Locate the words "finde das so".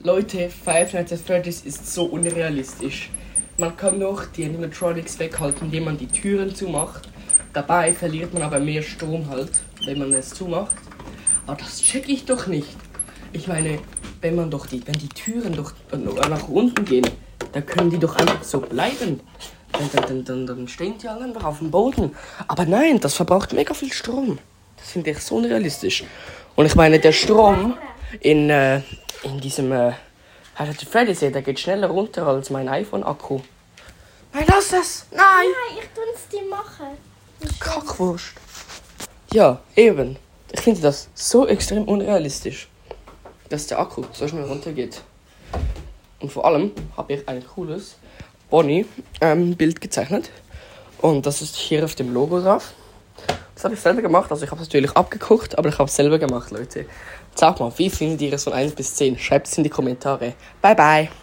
40.60-41.46